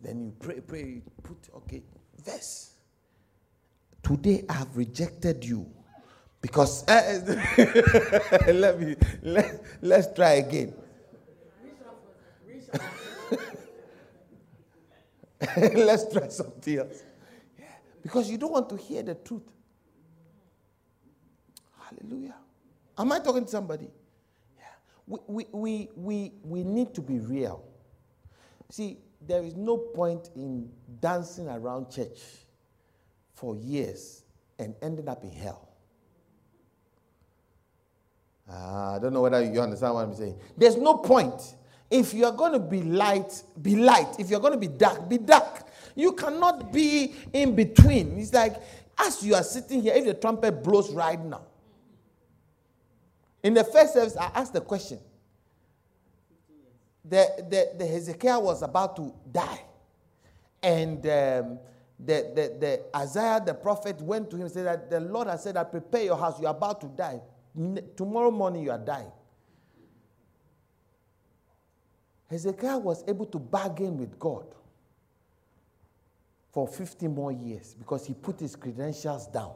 [0.01, 1.83] Then you pray, pray, you put, okay,
[2.25, 2.73] verse.
[4.03, 5.67] Today I have rejected you
[6.41, 7.21] because uh,
[8.53, 10.75] let me let, let's try again.
[15.57, 17.03] Let's try something else.
[17.59, 17.67] Yeah.
[18.03, 19.43] Because you don't want to hear the truth.
[21.79, 22.35] Hallelujah.
[22.99, 23.89] Am I talking to somebody?
[24.57, 24.65] Yeah.
[25.07, 27.63] We, we, we, we, we need to be real.
[28.71, 30.69] See, there is no point in
[31.01, 32.21] dancing around church
[33.35, 34.23] for years
[34.59, 35.69] and ending up in hell.
[38.51, 40.39] Uh, I don't know whether you understand what I'm saying.
[40.57, 41.57] There's no point.
[41.91, 44.17] If you're going to be light, be light.
[44.19, 45.67] If you're going to be dark, be dark.
[45.95, 48.19] You cannot be in between.
[48.19, 48.57] It's like
[48.99, 51.43] as you are sitting here, if the trumpet blows right now.
[53.43, 54.99] In the first service, I asked the question.
[57.09, 59.63] The, the, the Hezekiah was about to die.
[60.63, 61.59] And um,
[61.99, 65.45] the, the, the Isaiah the prophet went to him and said that the Lord has
[65.45, 67.21] said that prepare your house, you're about to die.
[67.97, 69.13] Tomorrow morning you are dying.
[72.29, 74.47] Hezekiah was able to bargain with God
[76.51, 79.53] for 50 more years because he put his credentials down.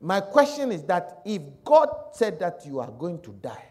[0.00, 3.64] My question is that if God said that you are going to die,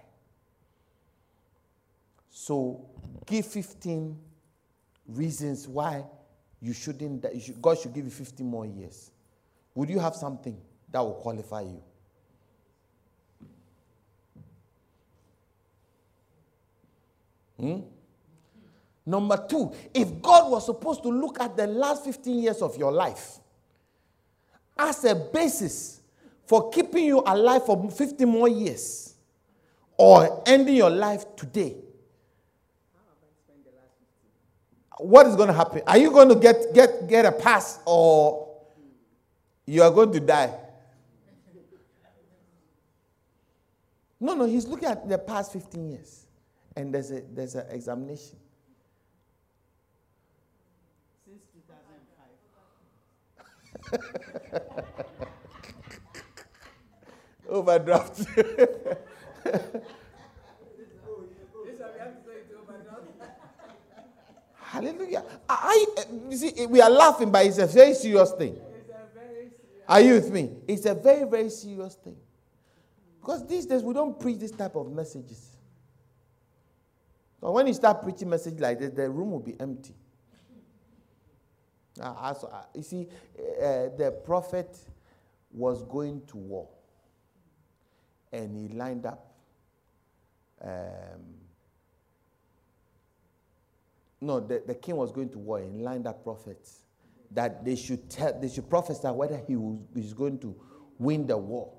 [2.29, 2.85] so
[3.25, 4.17] give 15
[5.07, 6.03] reasons why
[6.61, 9.11] you shouldn't, you should, God should give you 50 more years.
[9.75, 10.57] Would you have something
[10.91, 11.83] that will qualify you?
[17.59, 17.79] Hmm?
[19.05, 22.91] Number two, if God was supposed to look at the last 15 years of your
[22.91, 23.37] life
[24.77, 26.01] as a basis
[26.45, 29.15] for keeping you alive for 50 more years
[29.95, 31.75] or ending your life today,
[34.99, 35.81] what is going to happen?
[35.87, 38.55] Are you going to get, get, get a pass or
[39.65, 40.53] you are going to die?
[44.19, 46.25] No, no, he's looking at the past 15 years
[46.75, 48.37] and there's a there's an examination.
[51.25, 51.41] Since
[53.89, 54.71] 2005.
[57.49, 58.25] Overdraft.
[64.67, 65.23] Hallelujah.
[65.47, 65.85] I,
[66.29, 68.59] you see, we are laughing, but it's a very serious thing.
[69.87, 70.51] Are you with me?
[70.67, 72.17] It's a very, very serious thing.
[73.21, 75.55] Because these days we don't preach this type of messages.
[77.39, 79.93] But when you start preaching message like this, the room will be empty.
[81.99, 82.33] Uh,
[82.75, 83.07] you see,
[83.39, 84.77] uh, the prophet
[85.53, 86.67] was going to war,
[88.33, 89.31] and he lined up.
[90.61, 91.46] Um,
[94.19, 96.81] no, the, the king was going to war, and lined up prophets
[97.31, 100.55] that they should tell, they should prophesy whether he was, is going to
[100.97, 101.73] win the war.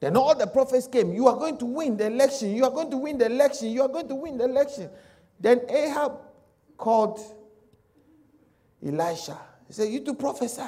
[0.00, 1.12] Then all the prophets came.
[1.12, 2.54] You are going to win the election.
[2.54, 3.68] You are going to win the election.
[3.70, 4.90] You are going to win the election.
[5.38, 6.18] Then Ahab
[6.76, 7.20] called
[8.84, 9.38] Elisha.
[9.68, 10.62] He said, You to prophesy.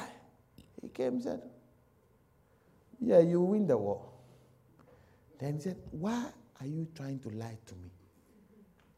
[0.81, 1.41] He came and said,
[3.01, 4.05] Yeah, you win the war.
[5.37, 6.27] Then he said, Why
[6.61, 7.91] are you trying to lie to me?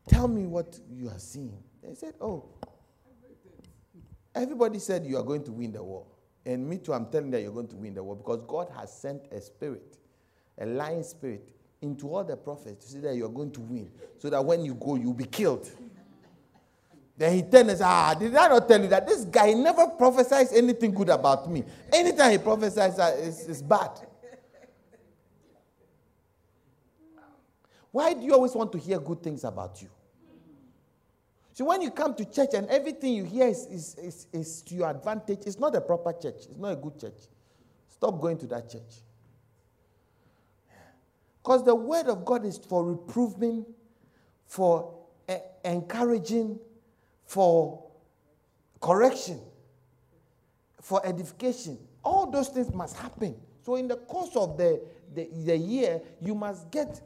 [0.08, 1.64] Tell me what you are seeing.
[1.84, 2.46] They said, Oh,
[4.36, 6.06] everybody said you are going to win the war.
[6.46, 8.92] And me too, I'm telling that you're going to win the war because God has
[8.92, 9.98] sent a spirit
[10.58, 11.48] a lying spirit
[11.82, 14.74] into all the prophets to say that you're going to win, so that when you
[14.74, 15.70] go, you'll be killed.
[17.16, 19.88] Then he turned and said, Ah, did I not tell you that this guy never
[19.88, 21.64] prophesies anything good about me?
[21.92, 23.90] Anytime he prophesies, uh, it's, it's bad.
[27.92, 29.90] Why do you always want to hear good things about you?
[31.58, 34.76] So when you come to church and everything you hear is, is, is, is to
[34.76, 36.46] your advantage, it's not a proper church.
[36.48, 37.18] It's not a good church.
[37.88, 39.02] Stop going to that church.
[41.42, 43.66] Because the word of God is for reproving,
[44.46, 46.60] for uh, encouraging,
[47.26, 47.84] for
[48.80, 49.40] correction,
[50.80, 51.80] for edification.
[52.06, 53.36] All those things must happen.
[53.66, 54.80] So, in the course of the,
[55.16, 57.02] the, the year, you must get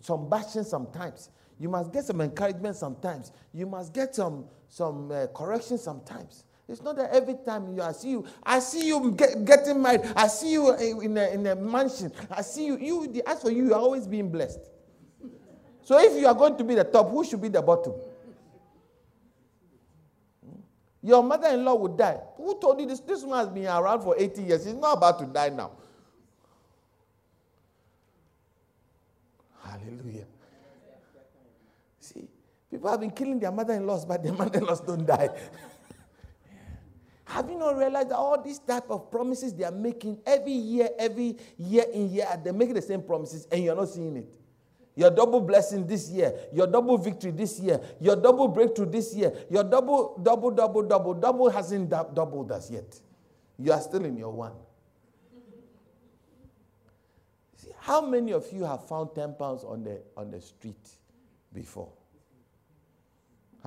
[0.00, 1.30] some bashing sometimes.
[1.58, 3.32] You must get some encouragement sometimes.
[3.52, 6.44] You must get some, some uh, correction sometimes.
[6.68, 10.02] It's not that every time you I see you, I see you get, getting married.
[10.16, 12.12] I see you in a, in a mansion.
[12.30, 12.76] I see you.
[12.78, 14.58] You as for you, you are always being blessed.
[15.82, 17.94] So if you are going to be the top, who should be the bottom?
[21.00, 22.18] Your mother-in-law would die.
[22.36, 22.98] Who told you this?
[22.98, 24.64] This one has been around for 80 years.
[24.64, 25.70] He's not about to die now.
[29.62, 30.26] Hallelujah.
[32.76, 35.30] People have been killing their mother-in-laws, but their mother-in-laws don't die.
[37.24, 40.90] Have you not realized that all these type of promises they are making every year,
[40.98, 44.28] every year in year, they're making the same promises and you're not seeing it?
[44.94, 49.30] your double blessing this year, your double victory this year, your double breakthrough this year,
[49.50, 52.98] your double, double, double, double, double hasn't dou- doubled us yet.
[53.58, 54.52] You are still in your one.
[57.56, 60.88] See, how many of you have found 10 pounds on the, on the street
[61.52, 61.90] before?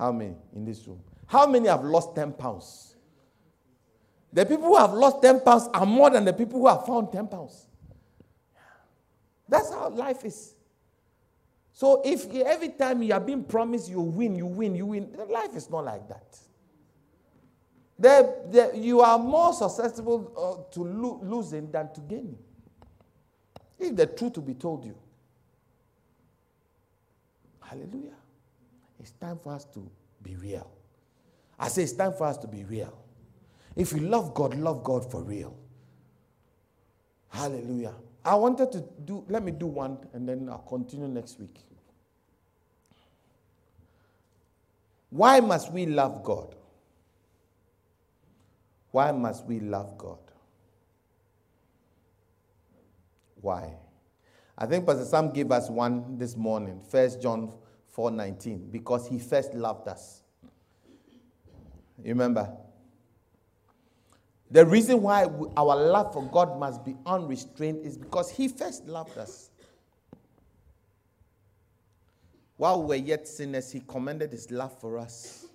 [0.00, 0.98] How many in this room?
[1.26, 2.96] How many have lost 10 pounds?
[4.32, 7.12] The people who have lost 10 pounds are more than the people who have found
[7.12, 7.66] 10 pounds.
[9.46, 10.54] That's how life is.
[11.74, 15.54] So if every time you are being promised you win, you win, you win, life
[15.54, 16.38] is not like that.
[18.74, 22.38] You are more susceptible uh, to lo- losing than to gaining.
[23.78, 24.96] If the truth to be told you.
[27.60, 28.19] Hallelujah.
[29.00, 29.90] It's time for us to
[30.22, 30.70] be real.
[31.58, 32.96] I say it's time for us to be real.
[33.74, 35.56] If you love God, love God for real.
[37.28, 37.94] Hallelujah.
[38.24, 41.58] I wanted to do, let me do one and then I'll continue next week.
[45.08, 46.54] Why must we love God?
[48.90, 50.18] Why must we love God?
[53.40, 53.72] Why?
[54.58, 57.52] I think Pastor Sam gave us one this morning, First John
[58.00, 60.22] 4:19, because he first loved us.
[62.02, 62.56] Remember?
[64.50, 65.24] The reason why
[65.56, 69.50] our love for God must be unrestrained is because he first loved us.
[72.56, 75.46] While we were yet sinners, he commended his love for us.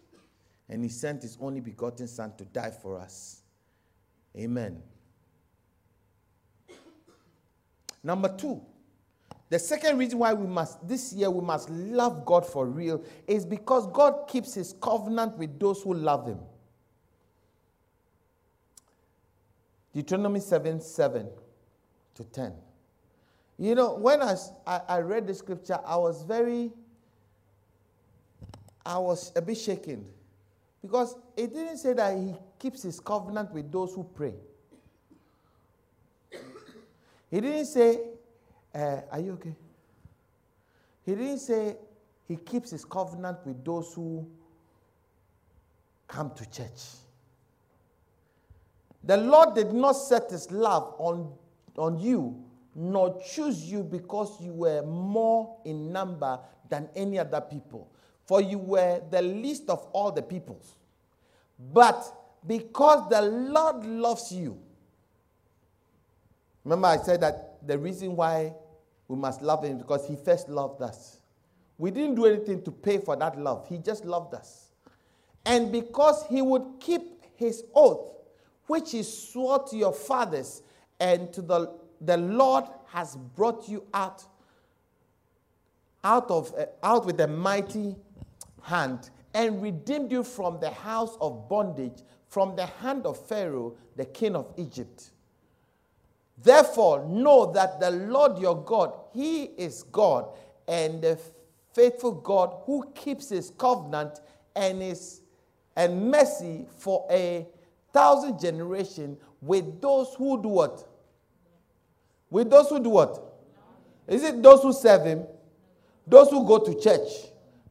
[0.69, 3.41] And he sent his only begotten Son to die for us.
[4.37, 4.81] Amen.
[8.03, 8.61] Number two,
[9.49, 13.45] the second reason why we must, this year, we must love God for real is
[13.45, 16.39] because God keeps his covenant with those who love him.
[19.93, 21.29] Deuteronomy 7 7
[22.15, 22.53] to 10.
[23.57, 24.35] You know, when I
[24.65, 26.73] I read the scripture, I was very,
[28.85, 30.05] I was a bit shaken
[30.81, 34.33] because it didn't say that he keeps his covenant with those who pray.
[37.31, 38.01] He didn't say,
[38.76, 39.55] uh, Are you okay?
[41.05, 41.78] He didn't say
[42.28, 44.28] he keeps his covenant with those who
[46.07, 46.82] come to church.
[49.03, 51.32] The Lord did not set his love on,
[51.78, 57.88] on you, nor choose you because you were more in number than any other people.
[58.26, 60.76] For you were the least of all the peoples.
[61.71, 62.03] But
[62.47, 64.57] because the Lord loves you,
[66.63, 68.53] remember I said that the reason why
[69.07, 71.19] we must love him because he first loved us.
[71.77, 74.69] We didn't do anything to pay for that love, he just loved us.
[75.45, 78.11] And because he would keep his oath,
[78.67, 80.63] which he swore to your fathers,
[80.99, 84.23] and to the, the Lord has brought you out,
[86.03, 87.95] out, of, uh, out with a mighty
[88.61, 94.05] hand, and redeemed you from the house of bondage, from the hand of Pharaoh, the
[94.05, 95.11] king of Egypt.
[96.38, 100.27] Therefore, know that the Lord your God, He is God,
[100.67, 101.19] and the
[101.73, 104.19] faithful God who keeps His covenant
[104.55, 105.21] and His
[105.77, 107.45] and mercy for a
[107.93, 110.88] thousand generation with those who do what?
[112.29, 113.21] With those who do what?
[114.07, 115.23] Is it those who serve Him?
[116.07, 117.09] Those who go to church?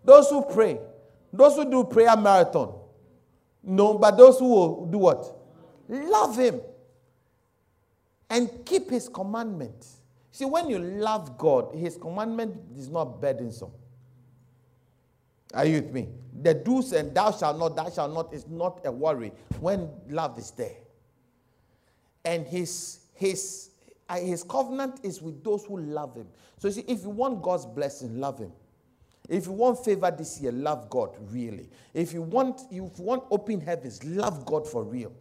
[0.05, 0.79] Those who pray?
[1.33, 2.75] Those who do prayer marathon?
[3.63, 5.37] No, but those who do what?
[5.89, 6.61] Love Him
[8.31, 9.87] and keep his commandment.
[10.31, 13.71] See, when you love God, his commandment is not burdensome.
[15.55, 16.09] Are you with me?
[16.43, 20.39] The do's and thou shalt not, thou shalt not is not a worry when love
[20.39, 20.75] is there.
[22.25, 23.71] And his his
[24.09, 26.27] uh, his covenant is with those who love him.
[26.59, 28.53] So see, if you want God's blessing, love him.
[29.29, 31.69] If you want favor this year, love God really.
[31.95, 35.13] If you want if you want open heavens, love God for real.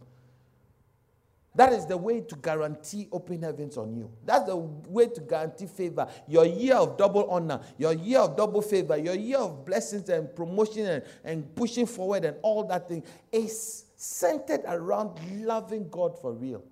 [1.56, 4.10] That is the way to guarantee open heavens on you.
[4.24, 6.08] That's the way to guarantee favor.
[6.26, 10.34] Your year of double honor, your year of double favor, your year of blessings and
[10.34, 16.32] promotion and, and pushing forward and all that thing is centered around loving God for
[16.32, 16.64] real.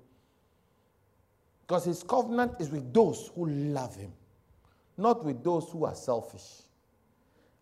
[1.67, 4.13] Because his covenant is with those who love him,
[4.99, 6.63] not with those who are selfish.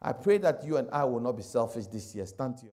[0.01, 2.25] I pray that you and I will not be selfish this year.
[2.25, 2.67] Stand to